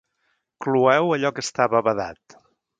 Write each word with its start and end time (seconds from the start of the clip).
Cloeu 0.65 1.13
allò 1.19 1.33
que 1.37 1.45
estava 1.47 1.85
badat. 1.93 2.41